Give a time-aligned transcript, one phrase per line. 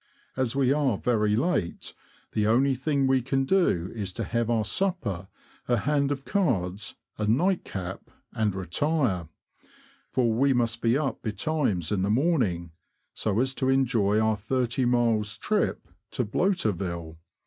[0.35, 1.93] As we are very late,
[2.31, 5.27] the only thing we can do is to have our supper,
[5.67, 9.27] a hand of cards, a" nightcap," and retire;
[10.09, 12.71] for we must be up betimes in the morning,
[13.13, 17.17] so as to enjoy our thirty miles trip to" Bloaterville."